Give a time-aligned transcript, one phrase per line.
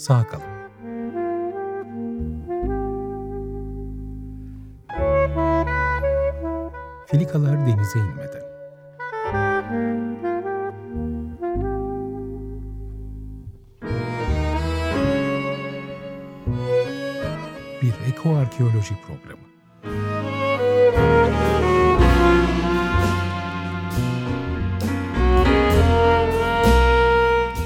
[0.00, 0.44] sağ kalın.
[7.06, 8.42] Filikalar denize inmeden.
[17.82, 19.50] Bir ekoarkeoloji programı.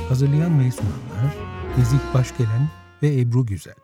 [0.08, 1.43] Hazırlayan ve sunanlar
[1.78, 2.68] Nezih Başgelen
[3.02, 3.74] ve Ebru Güzel.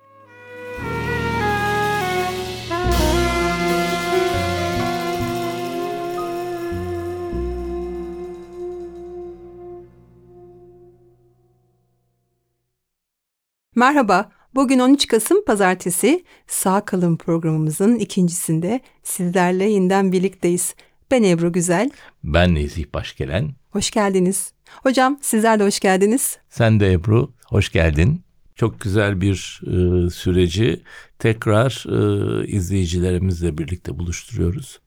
[13.75, 20.75] Merhaba, bugün 13 Kasım Pazartesi Sağ Kalın programımızın ikincisinde sizlerle yeniden birlikteyiz.
[21.11, 21.91] Ben Ebru Güzel.
[22.25, 23.51] Ben Nezih Başgelen.
[23.71, 24.53] Hoş geldiniz.
[24.83, 26.39] Hocam sizler de hoş geldiniz.
[26.49, 28.25] Sen de Ebru, hoş geldin.
[28.55, 30.83] Çok güzel bir e, süreci
[31.19, 34.81] tekrar e, izleyicilerimizle birlikte buluşturuyoruz.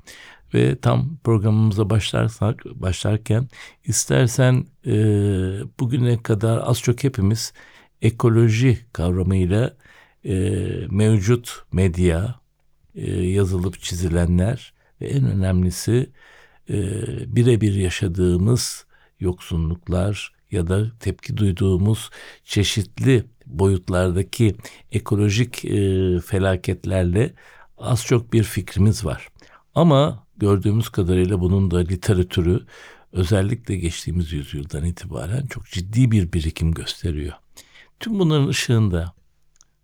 [0.53, 3.47] Ve tam programımıza başlarsak başlarken
[3.85, 4.93] istersen e,
[5.79, 7.53] bugüne kadar az çok hepimiz
[8.01, 9.73] ekoloji kavramıyla
[10.25, 10.33] e,
[10.89, 12.35] mevcut medya,
[12.95, 16.09] e, yazılıp çizilenler ve en önemlisi
[16.69, 16.75] e,
[17.35, 18.85] birebir yaşadığımız
[19.19, 22.09] yoksunluklar ya da tepki duyduğumuz
[22.43, 24.55] çeşitli boyutlardaki
[24.91, 27.33] ekolojik e, felaketlerle
[27.77, 29.27] az çok bir fikrimiz var.
[29.75, 32.65] Ama gördüğümüz kadarıyla bunun da literatürü
[33.11, 37.33] özellikle geçtiğimiz yüzyıldan itibaren çok ciddi bir birikim gösteriyor.
[37.99, 39.13] Tüm bunların ışığında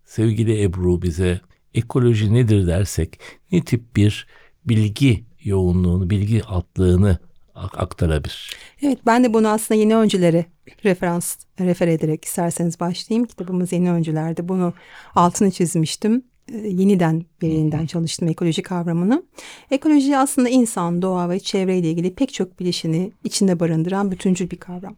[0.05, 1.41] sevgili Ebru bize
[1.73, 3.19] ekoloji nedir dersek
[3.51, 4.27] ne tip bir
[4.65, 7.17] bilgi yoğunluğunu, bilgi altlığını
[7.55, 8.51] aktarabilir.
[8.81, 10.45] Evet ben de bunu aslında yeni öncülere
[10.85, 13.27] referans refer ederek isterseniz başlayayım.
[13.27, 14.73] Kitabımız yeni öncülerde bunu
[15.15, 16.23] altını çizmiştim.
[16.53, 19.23] Ee, yeniden bir yeniden çalıştım ekoloji kavramını.
[19.71, 24.95] Ekoloji aslında insan, doğa ve çevreyle ilgili pek çok bilişini içinde barındıran bütüncül bir kavram.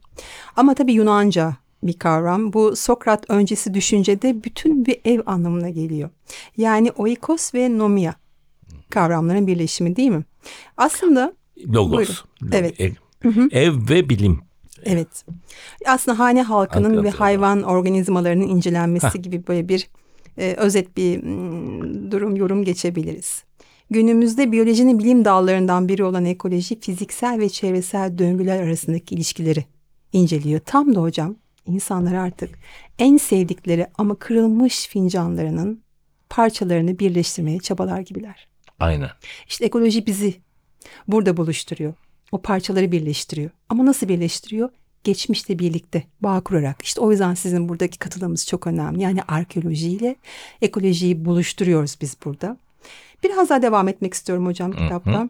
[0.56, 2.54] Ama tabii Yunanca bir kavram.
[2.54, 6.10] Bu Sokrat öncesi düşüncede bütün bir ev anlamına geliyor.
[6.58, 8.14] Yani oikos ve nomia
[8.90, 10.24] kavramların birleşimi değil mi?
[10.78, 11.34] Aslında
[11.68, 11.98] Logos.
[11.98, 12.16] Buyurun.
[12.52, 12.80] Evet.
[12.80, 12.92] Ev,
[13.52, 14.51] ev ve bilim.
[14.86, 15.26] Evet.
[15.86, 19.24] Aslında hane halkının Halk ve hayvan organizmalarının incelenmesi Heh.
[19.24, 19.90] gibi böyle bir
[20.38, 21.22] e, özet bir
[22.12, 23.44] durum yorum geçebiliriz.
[23.90, 29.66] Günümüzde biyolojinin bilim dallarından biri olan ekoloji fiziksel ve çevresel döngüler arasındaki ilişkileri
[30.14, 30.60] inceliyor.
[30.66, 32.50] Tam da hocam insanlar artık
[33.00, 35.84] en sevdikleri ama kırılmış fincanlarının
[36.30, 38.48] parçalarını birleştirmeye çabalar gibiler.
[38.80, 39.10] Aynen.
[39.48, 40.34] İşte ekoloji bizi
[41.08, 41.94] burada buluşturuyor.
[42.32, 43.50] O parçaları birleştiriyor.
[43.70, 44.70] Ama nasıl birleştiriyor?
[45.04, 46.82] Geçmişle birlikte bağ kurarak.
[46.82, 49.02] İşte o yüzden sizin buradaki katılımınız çok önemli.
[49.02, 50.16] Yani arkeolojiyle
[50.62, 52.58] ekolojiyi buluşturuyoruz biz burada.
[53.24, 55.30] Biraz daha devam etmek istiyorum hocam kitapta.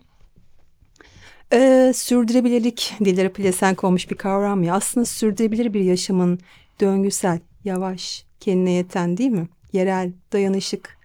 [1.53, 4.75] Ee, sürdürülebilirlik dilleri pelesenk olmuş bir kavram ya.
[4.75, 6.39] Aslında sürdürülebilir bir yaşamın
[6.81, 9.47] döngüsel, yavaş, kendine yeten değil mi?
[9.73, 10.97] Yerel, dayanışık,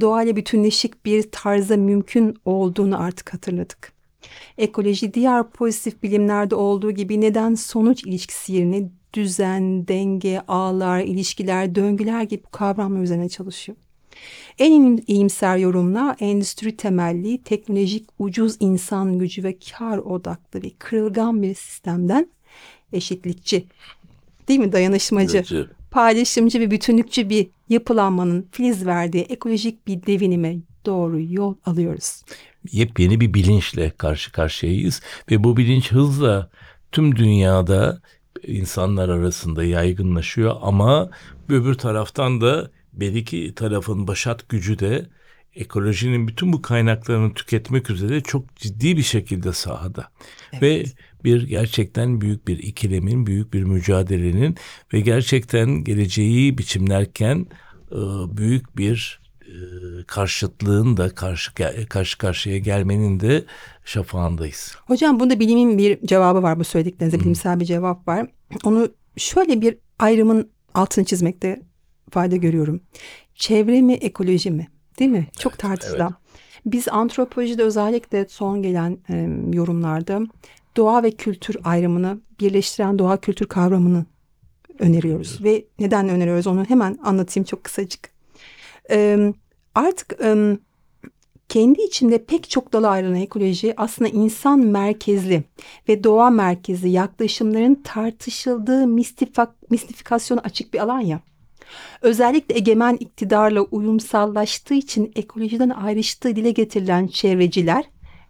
[0.00, 3.92] doğayla bütünleşik bir tarza mümkün olduğunu artık hatırladık.
[4.58, 12.22] Ekoloji diğer pozitif bilimlerde olduğu gibi neden sonuç ilişkisi yerine düzen, denge, ağlar, ilişkiler, döngüler
[12.22, 13.78] gibi kavramlar üzerine çalışıyor.
[14.58, 21.54] En iyimser yorumlar endüstri temelli, teknolojik, ucuz insan gücü ve kar odaklı ve kırılgan bir
[21.54, 22.28] sistemden
[22.92, 23.66] eşitlikçi,
[24.48, 25.70] değil mi dayanışmacı, Gücü.
[25.90, 30.56] paylaşımcı ve bütünlükçü bir yapılanmanın filiz verdiği ekolojik bir devinime
[30.86, 32.22] doğru yol alıyoruz.
[32.72, 36.50] Yepyeni bir bilinçle karşı karşıyayız ve bu bilinç hızla
[36.92, 38.00] tüm dünyada
[38.42, 41.10] insanlar arasında yaygınlaşıyor ama
[41.48, 45.06] öbür taraftan da belki tarafın başat gücü de
[45.54, 50.08] ekolojinin bütün bu kaynaklarını tüketmek üzere çok ciddi bir şekilde sahada.
[50.62, 50.84] Ve
[51.24, 54.56] bir gerçekten büyük bir ikilemin, büyük bir mücadelenin
[54.92, 57.46] ve gerçekten geleceği biçimlerken
[57.90, 57.96] e,
[58.36, 59.21] büyük bir
[60.06, 61.52] karşıtlığın da karşı
[61.88, 63.44] karşı karşıya gelmenin de
[63.84, 64.74] şafağındayız.
[64.86, 68.26] Hocam bunda bilimin bir cevabı var bu söylediklerinize bilimsel bir cevap var.
[68.64, 71.62] Onu şöyle bir ayrımın altını çizmekte
[72.10, 72.80] fayda görüyorum.
[73.34, 74.68] Çevre mi ekoloji mi?
[74.98, 75.26] Değil mi?
[75.38, 76.14] Çok tartışılan.
[76.66, 80.20] Biz antropolojide özellikle son gelen e, yorumlarda
[80.76, 84.06] doğa ve kültür ayrımını birleştiren doğa kültür kavramını
[84.78, 85.44] öneriyoruz.
[85.44, 88.10] Ve neden öneriyoruz onu hemen anlatayım çok kısacık.
[88.90, 89.32] E,
[89.74, 90.18] artık
[91.48, 95.44] kendi içinde pek çok dala ayrılan ekoloji aslında insan merkezli
[95.88, 101.20] ve doğa merkezli yaklaşımların tartışıldığı mistifak, mistifikasyona açık bir alan ya.
[102.02, 107.84] Özellikle egemen iktidarla uyumsallaştığı için ekolojiden ayrıştığı dile getirilen çevreciler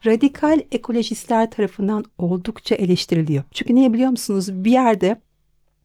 [0.07, 3.45] radikal ekolojistler tarafından oldukça eleştiriliyor.
[3.53, 4.65] Çünkü niye biliyor musunuz?
[4.65, 5.21] Bir yerde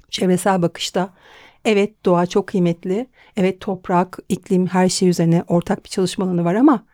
[0.09, 1.13] çevresel bakışta
[1.65, 3.07] evet doğa çok kıymetli.
[3.37, 6.85] Evet toprak, iklim her şey üzerine ortak bir çalışma alanı var ama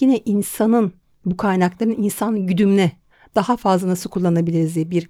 [0.00, 0.92] yine insanın
[1.24, 2.92] bu kaynakların insan güdümüne
[3.34, 5.08] daha fazla nasıl kullanabiliriz diye bir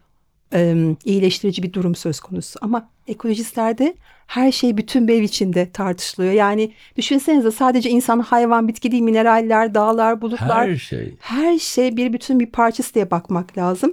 [0.55, 2.59] e, iyileştirici bir durum söz konusu.
[2.63, 3.95] Ama ekolojistlerde
[4.27, 6.33] her şey bütün bir ev içinde tartışılıyor.
[6.33, 10.69] Yani düşünsenize sadece insan, hayvan, bitki değil, mineraller, dağlar, bulutlar.
[10.69, 11.15] Her şey.
[11.21, 13.93] Her şey bir bütün bir parçası diye bakmak lazım.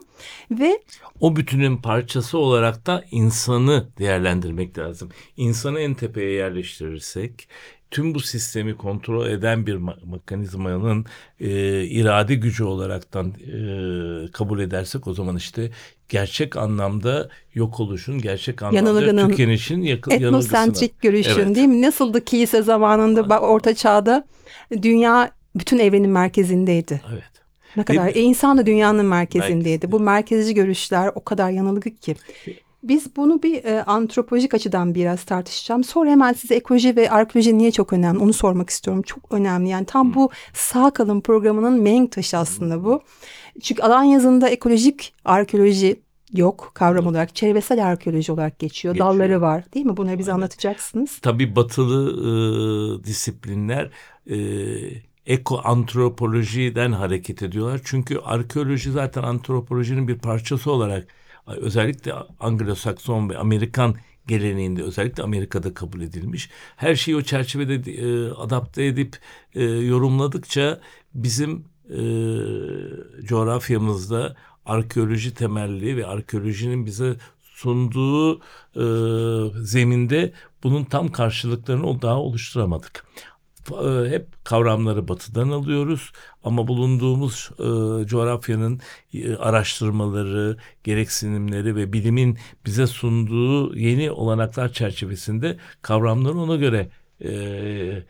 [0.52, 0.80] Ve
[1.20, 5.10] O bütünün parçası olarak da insanı değerlendirmek lazım.
[5.38, 7.48] İnsanı en tepeye yerleştirirsek
[7.94, 11.06] tüm bu sistemi kontrol eden bir ma- mekanizmanın
[11.40, 13.58] e, irade gücü olaraktan e,
[14.32, 15.72] kabul edersek o zaman işte
[16.10, 21.56] gerçek anlamda yok oluşun, gerçek anlamda Yanılgının, tükenişin yakın etnosentrik görüşün Evet.
[21.56, 21.82] değil mi?
[21.82, 24.28] Nasıldı kilise zamanında bak orta çağda
[24.82, 27.02] dünya bütün evrenin merkezindeydi.
[27.14, 27.24] Evet.
[27.76, 29.70] Ne kadar e, insan da dünyanın merkezindeydi.
[29.70, 29.92] Merkezinde.
[29.92, 32.16] Bu merkezci görüşler o kadar yanılgı ki.
[32.84, 35.84] Biz bunu bir e, antropolojik açıdan biraz tartışacağım.
[35.84, 39.04] Sonra hemen size ekoloji ve arkeoloji niye çok önemli onu sormak istiyorum.
[39.04, 43.02] Çok önemli yani tam bu sağ kalın programının menk taşı aslında bu.
[43.62, 46.02] Çünkü alan yazında ekolojik arkeoloji
[46.34, 47.36] yok kavram olarak.
[47.36, 48.94] Çevresel arkeoloji olarak geçiyor.
[48.94, 49.10] Geçiyor.
[49.10, 49.98] Dalları var değil mi?
[49.98, 50.42] Bunları bize Aynen.
[50.42, 51.20] anlatacaksınız.
[51.22, 53.90] Tabii batılı e, disiplinler
[54.30, 54.38] e,
[55.26, 57.82] eko antropolojiden hareket ediyorlar.
[57.84, 61.08] Çünkü arkeoloji zaten antropolojinin bir parçası olarak
[61.48, 63.96] özellikle Anglo-Sakson ve Amerikan
[64.28, 66.50] geleneğinde özellikle Amerika'da kabul edilmiş.
[66.76, 69.18] Her şeyi o çerçevede e, adapte edip
[69.56, 70.80] e, yorumladıkça
[71.14, 72.00] bizim e,
[73.26, 74.36] coğrafyamızda
[74.66, 78.40] arkeoloji temelli ve arkeolojinin bize sunduğu
[78.76, 78.84] e,
[79.64, 83.06] zeminde bunun tam karşılıklarını o daha oluşturamadık.
[83.72, 86.12] E, Hep kavramları batıdan alıyoruz
[86.44, 88.80] ama bulunduğumuz e, coğrafyanın
[89.14, 96.90] e, araştırmaları, gereksinimleri ve bilimin bize sunduğu yeni olanaklar çerçevesinde kavramları ona göre
[97.24, 98.04] e,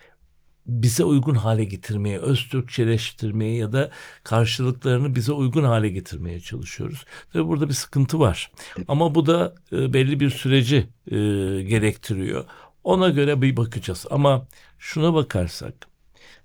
[0.67, 3.91] bize uygun hale getirmeye, öz Türkçeleştirmeye ya da
[4.23, 7.05] karşılıklarını bize uygun hale getirmeye çalışıyoruz.
[7.33, 8.51] Tabii burada bir sıkıntı var.
[8.87, 10.77] Ama bu da e, belli bir süreci
[11.07, 11.15] e,
[11.61, 12.45] gerektiriyor.
[12.83, 14.05] Ona göre bir bakacağız.
[14.09, 14.47] Ama
[14.79, 15.87] şuna bakarsak,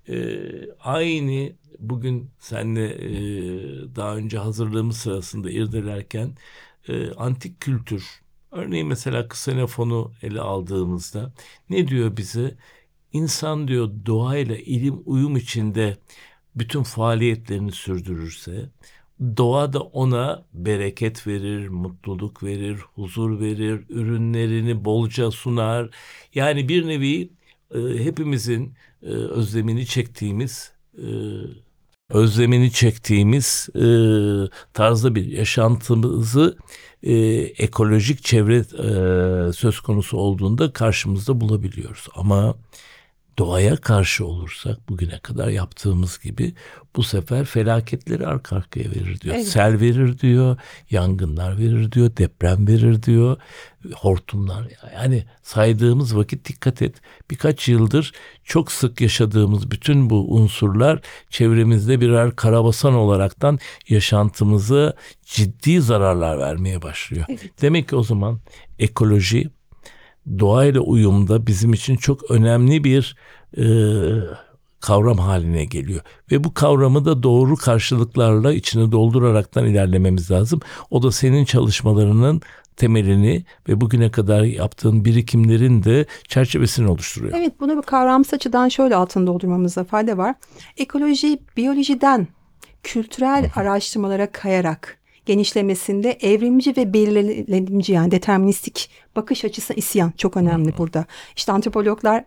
[0.09, 0.15] e,
[0.79, 3.11] aynı bugün seninle e,
[3.95, 6.37] daha önce hazırlığımız sırasında irdelerken
[6.87, 8.21] e, antik kültür,
[8.51, 11.33] örneğin mesela Ksenofonu ele aldığımızda
[11.69, 12.57] ne diyor bize?
[13.13, 15.97] İnsan diyor doğayla ilim uyum içinde
[16.55, 18.69] bütün faaliyetlerini sürdürürse
[19.37, 25.89] doğa da ona bereket verir, mutluluk verir, huzur verir, ürünlerini bolca sunar.
[26.35, 27.29] Yani bir nevi
[27.75, 28.73] e, hepimizin
[29.03, 31.07] e, özlemini çektiğimiz e,
[32.09, 33.85] özlemini çektiğimiz e,
[34.73, 36.57] tarzda bir yaşantımızı
[37.03, 37.13] e,
[37.57, 42.07] ekolojik çevre e, söz konusu olduğunda karşımızda bulabiliyoruz.
[42.15, 42.55] Ama
[43.39, 46.53] doğaya karşı olursak bugüne kadar yaptığımız gibi
[46.95, 49.35] bu sefer felaketleri arka arkaya verir diyor.
[49.35, 49.47] Evet.
[49.47, 50.57] Sel verir diyor,
[50.89, 53.37] yangınlar verir diyor, deprem verir diyor,
[53.95, 54.67] hortumlar.
[54.93, 56.95] Yani saydığımız vakit dikkat et.
[57.31, 58.11] Birkaç yıldır
[58.43, 64.93] çok sık yaşadığımız bütün bu unsurlar çevremizde birer karabasan olaraktan yaşantımıza
[65.25, 67.25] ciddi zararlar vermeye başlıyor.
[67.29, 67.61] Evet.
[67.61, 68.39] Demek ki o zaman
[68.79, 69.49] ekoloji
[70.39, 73.15] doğayla uyumda bizim için çok önemli bir
[73.57, 73.65] e,
[74.79, 76.01] kavram haline geliyor.
[76.31, 80.59] Ve bu kavramı da doğru karşılıklarla içine dolduraraktan ilerlememiz lazım.
[80.89, 82.41] O da senin çalışmalarının
[82.75, 87.33] temelini ve bugüne kadar yaptığın birikimlerin de çerçevesini oluşturuyor.
[87.37, 90.35] Evet bunu bir kavramsal açıdan şöyle altını doldurmamızda fayda var.
[90.77, 92.27] Ekoloji biyolojiden
[92.83, 94.98] kültürel araştırmalara kayarak
[95.29, 101.05] genişlemesinde evrimci ve belirlenimci yani deterministik bakış açısı isyan çok önemli burada.
[101.35, 102.23] İşte antropologlar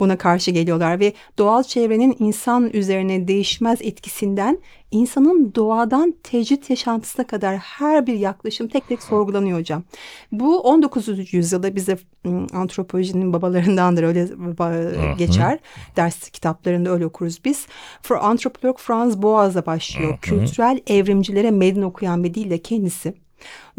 [0.00, 4.58] buna karşı geliyorlar ve doğal çevrenin insan üzerine değişmez etkisinden
[4.90, 9.82] insanın doğadan tecrit yaşantısına kadar her bir yaklaşım tek tek sorgulanıyor hocam.
[10.32, 11.32] Bu 19.
[11.32, 11.98] yüzyılda bize
[12.52, 14.28] antropolojinin babalarındandır öyle
[15.18, 15.58] geçer.
[15.96, 17.66] Ders kitaplarında öyle okuruz biz.
[18.02, 20.18] For antropolog Franz Boas'la başlıyor.
[20.22, 23.14] Kültürel evrimcilere meydan okuyan bir dille kendisi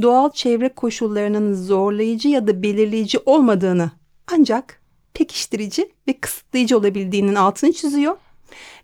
[0.02, 3.92] doğal çevre koşullarının zorlayıcı ya da belirleyici olmadığını
[4.34, 4.82] ancak
[5.18, 8.16] pekiştirici ve kısıtlayıcı olabildiğinin altını çiziyor.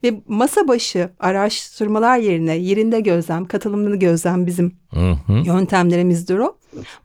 [0.03, 5.33] Ve masa başı araştırmalar yerine yerinde gözlem, katılımlı gözlem bizim Hı hı.
[5.45, 6.55] yöntemlerimizdir o.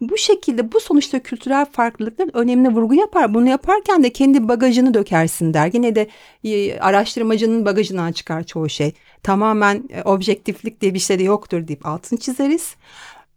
[0.01, 3.35] Bu şekilde bu sonuçta kültürel farklılıkların önemine vurgu yapar.
[3.35, 5.71] Bunu yaparken de kendi bagajını dökersin der.
[5.73, 6.09] Yine de
[6.45, 8.93] e, araştırmacının bagajından çıkar çoğu şey.
[9.23, 12.75] Tamamen e, objektiflik diye bir şey de yoktur deyip altını çizeriz.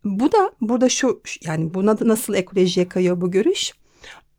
[0.03, 3.73] Bu da burada şu yani buna da nasıl ekolojiye kayıyor bu görüş?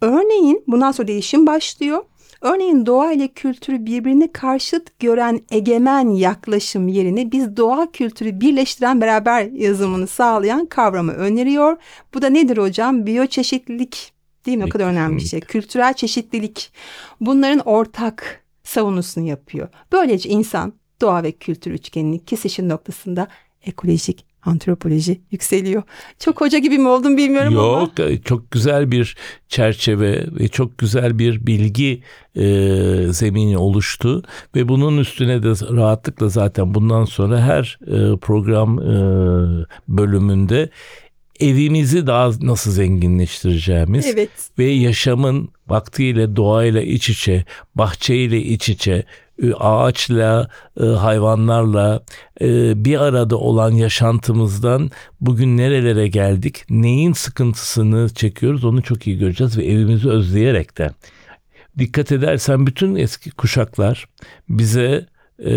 [0.03, 2.05] Örneğin bundan sonra değişim başlıyor.
[2.41, 9.45] Örneğin doğa ile kültürü birbirine karşıt gören egemen yaklaşım yerine biz doğa kültürü birleştiren beraber
[9.45, 11.77] yazımını sağlayan kavramı öneriyor.
[12.15, 13.07] Bu da nedir hocam?
[13.07, 14.13] Biyoçeşitlilik
[14.47, 14.65] değil mi?
[14.65, 15.41] O kadar önemli bir şey.
[15.41, 16.73] Kültürel çeşitlilik.
[17.21, 19.69] Bunların ortak savunusunu yapıyor.
[19.93, 23.29] Böylece insan doğa ve kültür üçgeninin kesişim noktasında
[23.67, 25.83] ekolojik antropoloji yükseliyor.
[26.19, 27.81] Çok hoca gibi mi oldum bilmiyorum ama.
[27.81, 29.17] Yok e, çok güzel bir
[29.49, 32.03] çerçeve ve çok güzel bir bilgi
[32.37, 32.43] e,
[33.13, 34.23] zemini oluştu
[34.57, 38.93] ve bunun üstüne de rahatlıkla zaten bundan sonra her e, program e,
[39.89, 40.71] bölümünde
[41.41, 44.31] evimizi daha nasıl zenginleştireceğimiz Evet.
[44.59, 47.45] ve yaşamın vaktiyle doğayla iç içe,
[47.75, 49.05] bahçeyle iç içe,
[49.59, 50.49] ağaçla,
[50.81, 52.03] hayvanlarla
[52.75, 59.65] bir arada olan yaşantımızdan bugün nerelere geldik, neyin sıkıntısını çekiyoruz onu çok iyi göreceğiz ve
[59.65, 60.91] evimizi özleyerek de.
[61.79, 64.07] Dikkat edersen bütün eski kuşaklar
[64.49, 65.07] bize
[65.45, 65.55] e,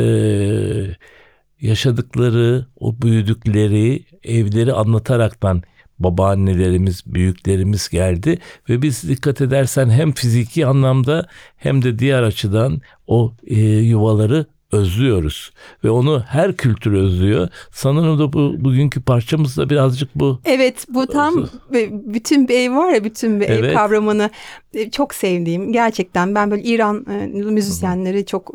[1.62, 5.64] yaşadıkları, o büyüdükleri evleri anlataraktan
[6.00, 13.34] babaannelerimiz, büyüklerimiz geldi ve biz dikkat edersen hem fiziki anlamda hem de diğer açıdan o
[13.48, 15.52] e, yuvaları özlüyoruz
[15.84, 17.48] ve onu her kültür özlüyor.
[17.72, 20.40] Sanırım da bu bugünkü parçamız da birazcık bu.
[20.46, 21.48] Evet bu tam
[21.92, 23.74] bütün bir ev var ya bütün bir ev Evet.
[23.74, 24.30] kavramını
[24.74, 28.54] e, çok sevdiğim gerçekten ben böyle İran e, müzisyenleri çok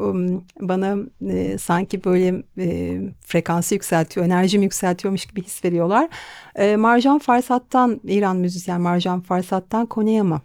[0.61, 0.97] bana
[1.31, 2.43] e, sanki böyle
[3.27, 6.09] frekansı yükseltiyor enerjimi yükseltiyormuş gibi his veriyorlar.
[6.77, 10.43] Marjan Farsat'tan İran müzisyen Marjan Farsat'tan Koneyama.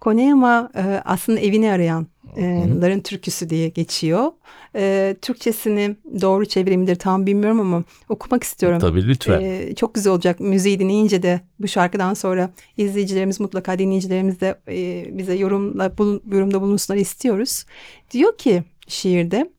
[0.00, 4.32] Koneyama e, aslında evini arayanların türküsü diye geçiyor.
[4.76, 8.78] E, Türkçesini doğru çevirimidir tam bilmiyorum ama okumak istiyorum.
[8.78, 9.40] Tabii lütfen.
[9.40, 15.18] Ee, çok güzel olacak müziği dinleyince de bu şarkıdan sonra izleyicilerimiz mutlaka dinleyicilerimiz de e,
[15.18, 17.64] bize yorumla bulun, yorumda bulunsunlar istiyoruz.
[18.10, 19.50] Diyor ki şiirde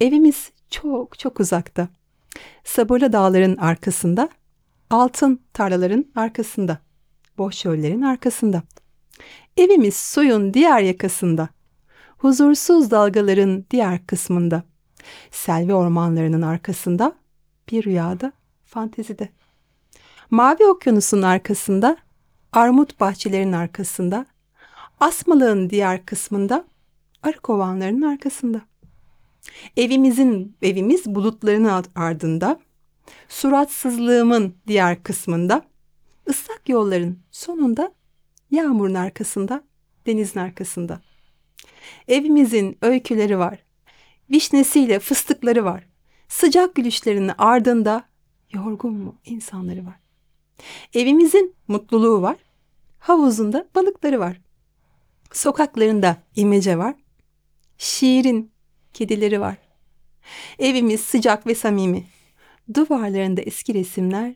[0.00, 1.88] evimiz çok çok uzakta.
[2.64, 4.28] Sabırlı dağların arkasında,
[4.90, 6.78] altın tarlaların arkasında,
[7.38, 8.62] boş çöllerin arkasında.
[9.56, 11.48] Evimiz suyun diğer yakasında,
[12.18, 14.62] huzursuz dalgaların diğer kısmında,
[15.30, 17.12] selvi ormanlarının arkasında,
[17.70, 18.32] bir rüyada,
[18.64, 19.28] fantezide.
[20.30, 21.96] Mavi okyanusun arkasında,
[22.52, 24.26] armut bahçelerinin arkasında,
[25.00, 26.64] asmalığın diğer kısmında,
[27.22, 28.60] arı kovanlarının arkasında.
[29.76, 32.60] Evimizin, evimiz bulutların ard- ardında,
[33.28, 35.62] suratsızlığımın diğer kısmında,
[36.28, 37.92] ıslak yolların sonunda,
[38.52, 39.64] yağmurun arkasında,
[40.06, 41.00] denizin arkasında.
[42.08, 43.58] Evimizin öyküleri var.
[44.30, 45.86] Vişnesiyle fıstıkları var.
[46.28, 48.04] Sıcak gülüşlerinin ardında
[48.52, 50.00] yorgun mu insanları var.
[50.94, 52.36] Evimizin mutluluğu var.
[52.98, 54.40] Havuzunda balıkları var.
[55.32, 56.94] Sokaklarında imece var.
[57.78, 58.52] Şiirin
[58.92, 59.56] kedileri var.
[60.58, 62.04] Evimiz sıcak ve samimi.
[62.74, 64.34] Duvarlarında eski resimler,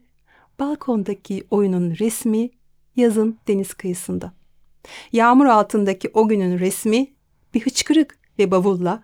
[0.58, 2.50] balkondaki oyunun resmi,
[2.96, 4.32] yazın deniz kıyısında.
[5.12, 7.14] Yağmur altındaki o günün resmi
[7.54, 9.02] bir hıçkırık ve bavulla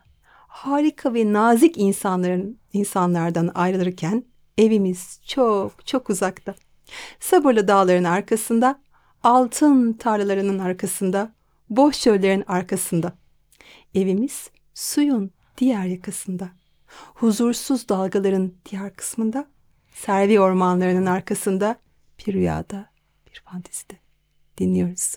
[0.49, 4.25] harika ve nazik insanların insanlardan ayrılırken
[4.59, 6.55] evimiz çok çok uzakta.
[7.21, 8.81] Sabırlı dağların arkasında,
[9.23, 11.33] altın tarlalarının arkasında,
[11.71, 13.13] boş çöllerin arkasında.
[13.95, 16.49] Evimiz suyun diğer yakasında.
[17.15, 19.47] Huzursuz dalgaların diğer kısmında,
[19.95, 21.77] servi ormanlarının arkasında,
[22.19, 22.92] bir rüyada,
[23.33, 23.95] bir fantezide.
[24.59, 25.15] Dinliyoruz.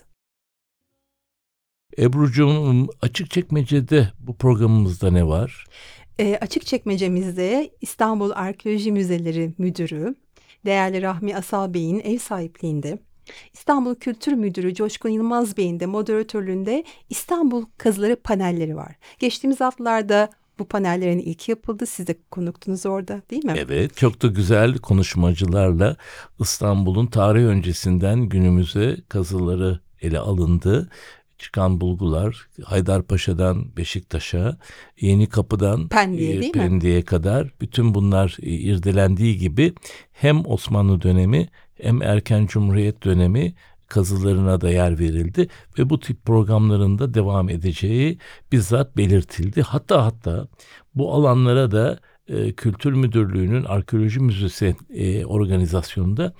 [1.98, 5.66] Ebru'cum açık çekmecede bu programımızda ne var?
[6.18, 10.14] E, açık çekmecemizde İstanbul Arkeoloji Müzeleri Müdürü
[10.66, 12.98] değerli Rahmi Asal Bey'in ev sahipliğinde
[13.52, 18.96] İstanbul Kültür Müdürü Coşkun Yılmaz Bey'in de moderatörlüğünde İstanbul kazıları panelleri var.
[19.18, 21.86] Geçtiğimiz haftalarda bu panellerin ilk yapıldı.
[21.86, 23.54] Siz de konuktunuz orada değil mi?
[23.56, 25.96] Evet çok da güzel konuşmacılarla
[26.40, 30.88] İstanbul'un tarih öncesinden günümüze kazıları ele alındı.
[31.38, 34.58] Çıkan bulgular Haydarpaşa'dan Beşiktaş'a,
[35.00, 36.52] Yeni Kapı'dan Pendik'e e?
[36.52, 39.74] Pendik'e kadar bütün bunlar e, irdelendiği gibi
[40.12, 43.54] hem Osmanlı dönemi hem erken Cumhuriyet dönemi
[43.88, 48.18] kazılarına da yer verildi ve bu tip programların da devam edeceği
[48.52, 49.62] bizzat belirtildi.
[49.62, 50.48] Hatta hatta
[50.94, 56.32] bu alanlara da e, Kültür Müdürlüğü'nün Arkeoloji Müzesi e, organizasyonunda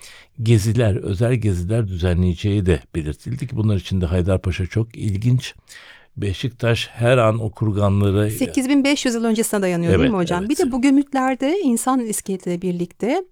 [0.42, 5.54] geziler, özel geziler düzenleyeceği de belirtildi ki bunlar için de Haydarpaşa çok ilginç.
[6.16, 10.40] Beşiktaş her an o kurganları 8500 yıl öncesine dayanıyor değil Evet, mi hocam?
[10.40, 10.50] evet.
[10.50, 13.24] Bir de bu gömütlerde insan iskeletiyle birlikte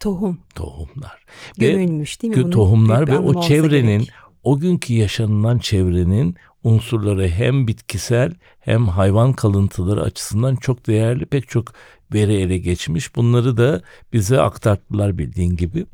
[0.00, 1.24] tohum tohumlar.
[1.58, 2.42] Gömülmüş değil mi?
[2.42, 4.10] Bunun tohumlar ve o çevrenin gerek.
[4.42, 11.72] o günkü yaşanılan çevrenin unsurları hem bitkisel hem hayvan kalıntıları açısından çok değerli pek çok
[12.14, 13.16] veri ele geçmiş.
[13.16, 15.86] Bunları da bize aktarttılar bildiğin gibi.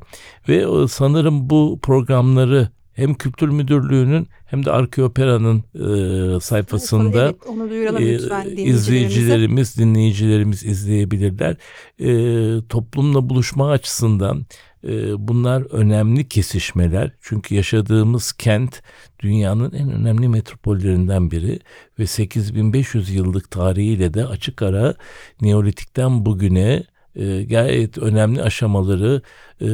[0.49, 7.69] Ve e, sanırım bu programları hem Kültür Müdürlüğü'nün hem de Arkeopera'nın e, sayfasında Evet, onu
[7.69, 11.55] duyuralım e, lütfen izleyicilerimiz, dinleyicilerimiz izleyebilirler.
[11.99, 14.45] E, toplumla buluşma açısından
[14.87, 17.11] e, bunlar önemli kesişmeler.
[17.21, 18.81] Çünkü yaşadığımız kent
[19.19, 21.59] dünyanın en önemli metropollerinden biri
[21.99, 24.95] ve 8500 yıllık tarihiyle de açık ara
[25.41, 26.83] Neolitik'ten bugüne
[27.15, 29.21] e, gayet önemli aşamaları
[29.61, 29.65] e,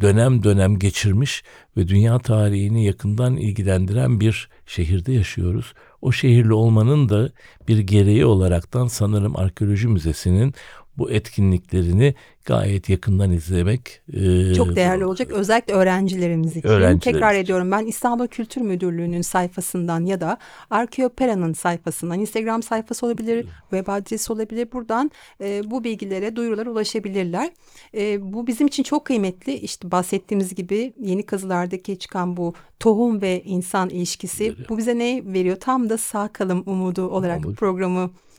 [0.00, 1.42] dönem dönem geçirmiş
[1.76, 5.72] ve dünya tarihini yakından ilgilendiren bir şehirde yaşıyoruz.
[6.02, 7.30] O şehirli olmanın da
[7.68, 10.54] bir gereği olaraktan sanırım Arkeoloji Müzesi'nin
[10.98, 16.68] bu etkinliklerini gayet yakından izlemek e, Çok değerli olacak özellikle öğrencilerimiz için.
[16.68, 20.38] Öğrencilerimiz Tekrar ediyorum ben İstanbul Kültür Müdürlüğü'nün sayfasından ya da
[20.70, 24.68] Arkeopera'nın sayfasından Instagram sayfası olabilir, web adresi olabilir.
[24.72, 25.10] Buradan
[25.40, 27.50] e, bu bilgilere, duyurulara ulaşabilirler.
[27.94, 29.54] E, bu bizim için çok kıymetli.
[29.54, 35.56] İşte bahsettiğimiz gibi yeni kazılardaki çıkan bu tohum ve insan ilişkisi bu bize ne veriyor?
[35.60, 37.58] Tam da sağ kalım umudu olarak Umut.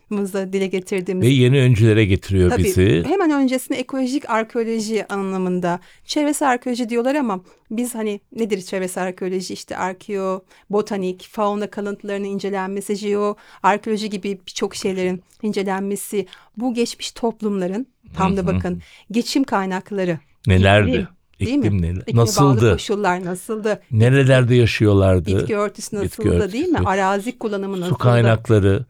[0.10, 3.04] Programımızda dile getirdiğimiz ve yeni öncülere getiriyor Tabii bizi.
[3.08, 9.78] hemen öncesinde ekolojik arkeoloji anlamında çevresel arkeoloji diyorlar ama biz hani nedir çevresel arkeoloji işte
[9.78, 16.26] arkeo, botanik, fauna kalıntılarının incelenmesi, jeo, arkeoloji gibi birçok şeylerin incelenmesi
[16.58, 18.82] bu geçmiş toplumların tam da bakın
[19.12, 21.08] geçim kaynakları Nelerdi?
[21.40, 21.82] iklim, değil mi?
[21.82, 22.02] Neler?
[22.02, 22.72] İklime bağlı Nasıldı?
[22.72, 23.82] koşullar nasıldı?
[23.92, 25.26] Nerelerde yaşıyorlardı?
[25.40, 26.54] Bitki örtüsü Bitki nasıldı örtüsü.
[26.54, 26.80] değil mi?
[26.86, 27.90] Arazi kullanımı nasıldı?
[27.90, 28.86] Su kaynakları,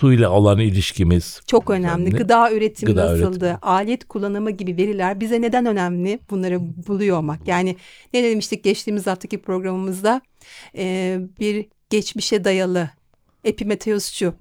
[0.00, 1.40] suyla olan ilişkimiz.
[1.46, 2.02] Çok önemli.
[2.02, 2.10] Önemli.
[2.10, 3.44] Gıda üretimi Gıda nasıldı?
[3.44, 3.58] üretimi.
[3.62, 6.18] Alet kullanımı gibi veriler bize neden önemli?
[6.30, 7.48] Bunları buluyor olmak.
[7.48, 7.76] Yani
[8.14, 10.20] ne demiştik geçtiğimiz haftaki programımızda?
[10.76, 12.90] Ee, bir geçmişe dayalı
[13.44, 14.34] epimeteosçu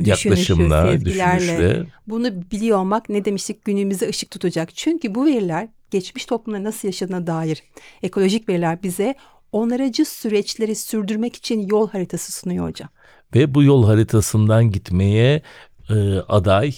[0.00, 1.86] yaklaşımla, düşünüşle.
[2.06, 4.76] bunu biliyor olmak ne demiştik günümüze ışık tutacak.
[4.76, 7.62] Çünkü bu veriler geçmiş toplumda nasıl yaşadığına dair
[8.02, 9.14] ekolojik veriler bize
[9.52, 12.88] onarıcı süreçleri sürdürmek için yol haritası sunuyor hocam.
[13.34, 15.42] Ve bu yol haritasından gitmeye
[15.90, 15.94] e,
[16.28, 16.74] aday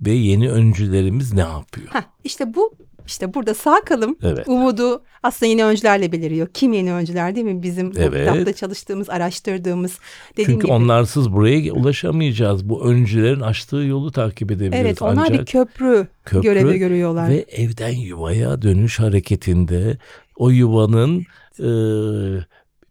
[0.00, 1.88] ve yeni öncülerimiz ne yapıyor?
[1.90, 2.74] Heh, işte bu
[3.06, 4.48] işte burada sağ kalım Evet.
[4.48, 6.48] umudu aslında yeni öncülerle beliriyor.
[6.54, 7.62] Kim yeni öncüler değil mi?
[7.62, 8.28] Bizim Evet.
[8.28, 9.98] kitapta çalıştığımız, araştırdığımız
[10.32, 10.72] dediğim Çünkü gibi.
[10.72, 12.68] onlarsız buraya ulaşamayacağız.
[12.68, 14.80] Bu öncülerin açtığı yolu takip edebiliriz.
[14.80, 17.28] Evet onlar Ancak bir köprü, köprü görevi görüyorlar.
[17.28, 19.98] ve evden yuvaya dönüş hareketinde
[20.36, 21.26] o yuvanın
[21.58, 21.68] e,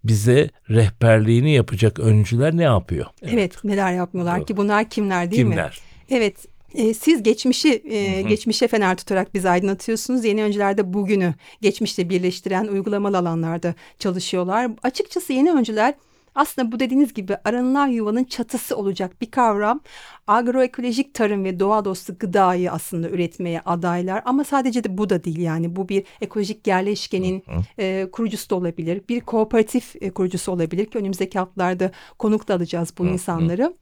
[0.04, 3.06] bize rehberliğini yapacak öncüler ne yapıyor?
[3.24, 3.64] evet.
[3.64, 4.46] neler yapmıyorlar Doğru.
[4.46, 5.50] ki bunlar kimler değil mi?
[5.50, 5.80] Kimler?
[6.10, 6.46] Evet.
[6.76, 10.26] e, siz geçmişi e, geçmişe fener tutarak bizi aydınlatıyorsunuz.
[10.26, 14.72] Yeni öncülerde bugünü geçmişte birleştiren uygulamalı alanlarda çalışıyorlar.
[14.84, 15.94] Açıkçası yeni öncüler
[16.36, 19.82] aslında bu dediğiniz gibi aranılan yuvanın çatısı olacak bir kavram.
[20.28, 25.40] Agroekolojik tarım ve doğa dostu gıdayı aslında üretmeye adaylar ama sadece de bu da değil
[25.40, 27.44] yani bu bir ekolojik yerleşkenin
[27.80, 29.02] e, kurucusu da olabilir.
[29.10, 33.12] Bir kooperatif e, kurucusu olabilir ki önümüzdeki haftalarda konuk da alacağız bu Hı hı.
[33.14, 33.74] insanları.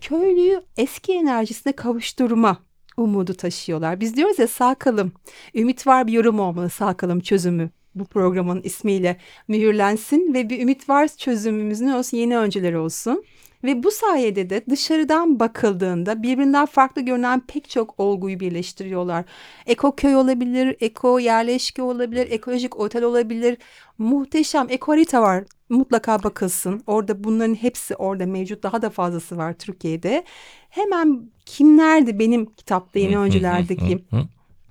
[0.00, 2.58] Köylüyü eski enerjisine kavuşturma
[2.96, 4.00] umudu taşıyorlar.
[4.00, 5.12] Biz diyoruz ya sağ kalım,
[5.54, 9.16] ümit var bir yorum olmalı sağ kalım çözümü bu programın ismiyle
[9.48, 13.24] mühürlensin ve bir ümit var çözümümüz ne olsun yeni önceleri olsun.
[13.64, 19.24] Ve bu sayede de dışarıdan bakıldığında birbirinden farklı görünen pek çok olguyu birleştiriyorlar.
[19.66, 23.58] Eko köy olabilir, eko yerleşke olabilir, ekolojik otel olabilir.
[23.98, 25.44] Muhteşem eko harita var.
[25.68, 26.82] Mutlaka bakılsın.
[26.86, 28.62] Orada bunların hepsi orada mevcut.
[28.62, 30.24] Daha da fazlası var Türkiye'de.
[30.68, 34.04] Hemen kimlerdi benim kitapta yeni öncülerdeki.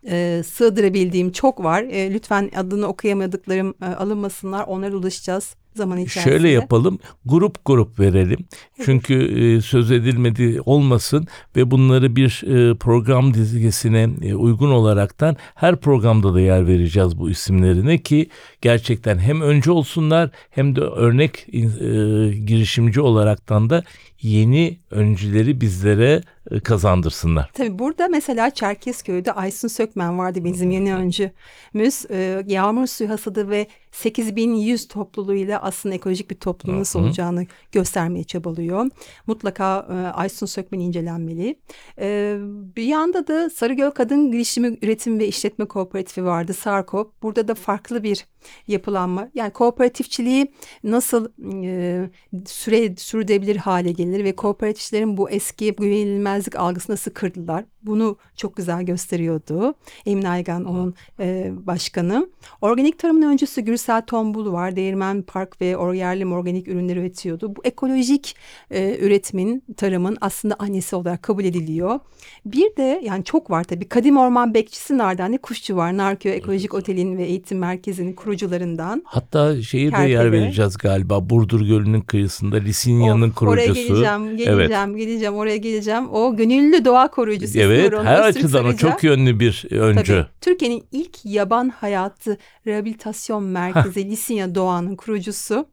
[0.07, 1.83] E, sığdırabildiğim çok var.
[1.83, 4.63] E, lütfen adını okuyamadıklarım e, alınmasınlar.
[4.67, 6.33] Onlara ulaşacağız zaman içerisinde.
[6.33, 8.45] Şöyle yapalım grup grup verelim
[8.85, 15.75] çünkü e, söz edilmedi olmasın ve bunları bir e, program dizgesine e, uygun olaraktan her
[15.75, 18.29] programda da yer vereceğiz bu isimlerine ki
[18.61, 21.59] gerçekten hem önce olsunlar hem de örnek e,
[22.29, 23.83] girişimci olaraktan da
[24.21, 27.49] yeni öncüleri bizlere e, kazandırsınlar.
[27.53, 32.05] Tabii burada mesela Çerkezköy'de Aysun Sökmen vardı bizim yeni öncümüz.
[32.09, 38.89] Ee, yağmur suyu hasadı ve 8100 topluluğuyla aslında ekolojik bir toplum nasıl olacağını göstermeye çabalıyor.
[39.27, 41.59] Mutlaka e, Aysun Sökmen incelenmeli.
[42.75, 47.23] Bir yanda da Sarıgöl Kadın Girişimi Üretim ve İşletme Kooperatifi vardı Sarkop.
[47.23, 48.25] Burada da farklı bir
[48.67, 49.29] yapılanma.
[49.33, 50.53] Yani kooperatifçiliği
[50.83, 51.29] nasıl
[51.63, 52.09] e,
[52.45, 57.65] süre sürdürülebilir hale gelir ve kooperatifçilerin bu eski güvenilmezlik algısını nasıl kırdılar?
[57.85, 59.73] Bunu çok güzel gösteriyordu.
[60.05, 62.29] Emin Aygan onun e, başkanı.
[62.61, 64.75] Organik tarımın öncüsü Gürsel Tombul var.
[64.75, 65.65] Değirmen Park ve
[65.97, 67.55] yerli organik ürünler üretiyordu.
[67.55, 68.35] Bu ekolojik
[68.71, 71.99] e, üretimin, tarımın aslında annesi olarak kabul ediliyor.
[72.45, 73.89] Bir de yani çok var tabii.
[73.89, 75.97] Kadim Orman Bekçisi Nardane Kuşçu var.
[75.97, 79.01] Narköy Ekolojik Otel'in ve Eğitim Merkezi'nin kurucularından.
[79.05, 81.29] Hatta şehir de yer vereceğiz galiba.
[81.29, 83.87] Burdur Gölü'nün kıyısında Lisinya'nın Oraya kurucusu.
[83.87, 86.09] geleceğim, geleceğim, geleceğim, oraya geleceğim.
[86.09, 87.59] O gönüllü doğa koruyucusu.
[87.59, 90.27] Evet, Sınır her açıdan o çok yönlü bir öncü.
[90.41, 95.67] Türkiye'nin ilk yaban hayatı rehabilitasyon merkezi Lisinya Doğan'ın kurucusu.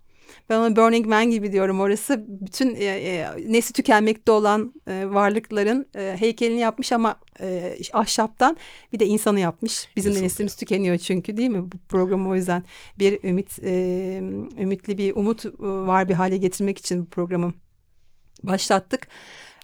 [0.51, 2.25] Ben ona Burning Man gibi diyorum orası.
[2.29, 8.57] Bütün e, e, nesli tükenmekte olan e, varlıkların e, heykelini yapmış ama e, ahşaptan
[8.93, 9.89] bir de insanı yapmış.
[9.97, 11.73] Bizim de neslimiz tükeniyor çünkü değil mi?
[11.73, 12.65] Bu programı o yüzden
[12.99, 13.73] bir ümit, e,
[14.59, 17.53] ümitli bir umut e, var bir hale getirmek için bu programı
[18.43, 19.09] başlattık.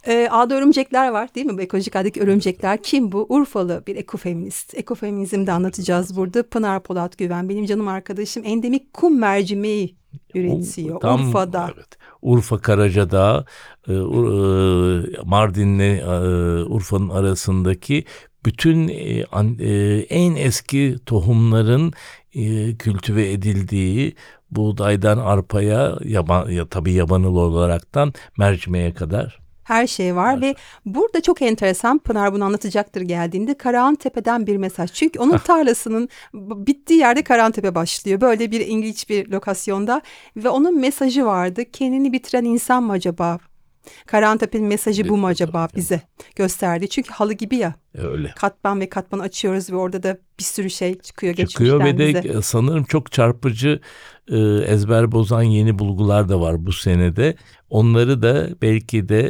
[0.07, 1.59] E, Ağda örümcekler var değil mi?
[1.59, 2.83] Bu ekolojik ağdaki örümcekler.
[2.83, 3.27] Kim bu?
[3.29, 4.75] Urfalı bir ekofeminist.
[4.75, 6.43] Ekofeminizmi de anlatacağız burada.
[6.43, 8.43] Pınar Polat Güven benim canım arkadaşım.
[8.47, 9.97] Endemik kum mercimeği
[10.35, 11.01] üretiyor.
[11.01, 11.71] Tam, Urfa'da.
[11.75, 11.99] Evet.
[12.23, 13.45] Urfa Karacadağ,
[13.89, 13.97] e, e,
[15.25, 18.05] Mardin'le e, Urfa'nın arasındaki
[18.45, 18.89] bütün
[20.09, 21.93] en eski tohumların
[22.79, 24.15] kültüve edildiği
[24.51, 30.55] buğdaydan arpaya yaban ya tabii yabanıl olaraktan mercimeğe kadar Her şey var ve
[30.87, 34.93] burada çok enteresan Pınar bunu anlatacaktır geldiğinde Karahan Tepe'den bir mesaj.
[34.93, 38.21] Çünkü onun tarlasının bittiği yerde Karahan Tepe başlıyor.
[38.21, 40.03] Böyle bir İngiliz bir lokasyonda
[40.37, 41.65] ve onun mesajı vardı.
[41.73, 43.39] Kendini bitiren insan mı acaba?
[44.07, 46.01] Karahan Tepe'nin mesajı bu mu acaba bize
[46.37, 46.89] gösterdi.
[46.89, 48.33] Çünkü halı gibi ya öyle.
[48.37, 52.29] katman ve katman açıyoruz ve orada da bir sürü şey çıkıyor çıkıyor ve geçmişten de
[52.29, 52.43] bize.
[52.43, 53.81] sanırım çok çarpıcı
[54.31, 54.39] e,
[54.73, 57.35] ezber bozan yeni bulgular da var bu senede.
[57.71, 59.21] Onları da belki de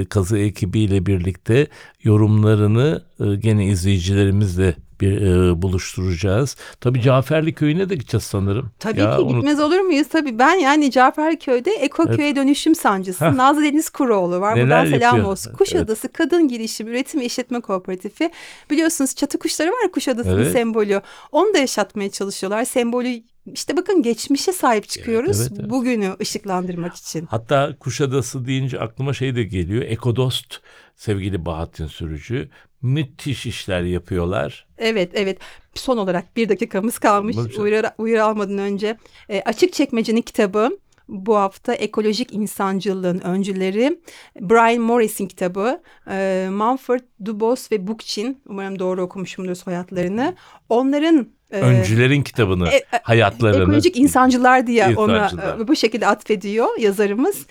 [0.00, 1.66] e, kazı ekibiyle birlikte
[2.02, 6.56] yorumlarını e, gene izleyicilerimizle bir e, buluşturacağız.
[6.80, 8.70] Tabii Caferli köyüne de gideceğiz sanırım.
[8.78, 10.08] Tabii Ya, ki gitmez olur muyuz?
[10.08, 13.24] Tabii ben yani Caferköy'de Ekoköy'e dönüşüm sancısı.
[13.24, 13.32] Heh.
[13.32, 14.56] Nazlı Deniz Kuroğlu var.
[14.56, 15.32] Neler Buradan selam yapıyor?
[15.32, 15.52] olsun.
[15.52, 18.30] Kuşadası Kadın Girişim Üretim ve İşletme Kooperatifi.
[18.70, 20.52] Biliyorsunuz çatı kuşları var Kuşadası'nın Evet.
[20.52, 21.00] sembolü.
[21.32, 22.64] Onu da yaşatmaya çalışıyorlar.
[22.64, 25.40] Sembolü işte bakın geçmişe sahip çıkıyoruz.
[25.40, 25.70] evet, evet.
[25.70, 27.26] Bugünü ışıklandırmak için.
[27.26, 29.82] Hatta Kuşadası deyince aklıma şey de geliyor.
[29.82, 30.60] Ekodost
[30.96, 32.48] sevgili Bahattin Sürücü.
[32.82, 34.66] Müthiş işler yapıyorlar.
[34.78, 35.38] Evet evet
[35.74, 38.96] son olarak bir dakikamız kalmış uyarı, uyarı almadan önce.
[39.28, 40.78] E, Açık Çekmece'nin kitabı
[41.08, 44.00] bu hafta ekolojik insancılığın öncüleri
[44.40, 50.34] Brian Morris'in kitabı e, Mumford, Dubos ve Bookchin umarım doğru okumuşumdur soyadlarını
[50.68, 53.62] onların Öncülerin kitabını, e, e, hayatlarını.
[53.62, 55.58] ekolojik insancılar diye ona İnsancılar.
[55.58, 57.46] e, bu şekilde atfediyor yazarımız.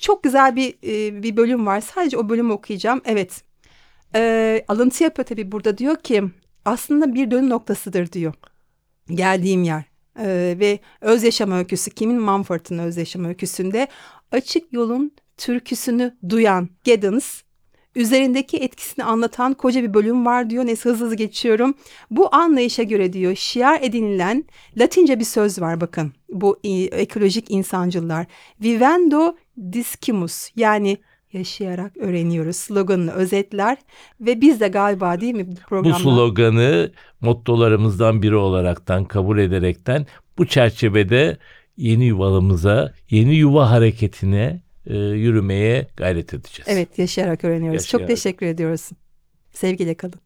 [0.00, 1.80] Çok güzel bir e, bir bölüm var.
[1.80, 3.00] Sadece o bölümü okuyacağım.
[3.04, 3.42] Evet.
[4.14, 6.22] E, alıntı yapıyor tabii burada diyor ki
[6.64, 8.34] aslında bir dönüm noktasıdır diyor.
[9.10, 9.82] Geldiğim yer.
[10.18, 13.88] E, ve öz yaşam öyküsü kimin Mumford'un öz yaşam öyküsünde
[14.32, 17.42] açık yolun türküsünü duyan Giddens
[17.94, 20.66] üzerindeki etkisini anlatan koca bir bölüm var diyor.
[20.66, 21.74] Neyse hızlı hızlı geçiyorum.
[22.10, 24.44] Bu anlayışa göre diyor şiar edinilen
[24.76, 26.12] Latince bir söz var bakın.
[26.28, 28.26] Bu e, ekolojik insancılar.
[28.62, 29.36] Vivendo
[29.72, 30.96] discimus yani
[31.32, 33.78] yaşayarak öğreniyoruz sloganını özetler
[34.20, 35.98] ve biz de galiba değil mi bu Bu programda?
[35.98, 40.06] sloganı mottolarımızdan biri olaraktan kabul ederekten
[40.38, 41.38] bu çerçevede
[41.76, 46.66] yeni yuvalımıza, yeni yuva hareketine e, yürümeye gayret edeceğiz.
[46.66, 47.86] Evet yaşayarak öğreniyoruz.
[47.86, 48.16] Çok Yaşayarak.
[48.16, 48.90] teşekkür ediyoruz.
[49.52, 50.20] Sevgiyle kalın.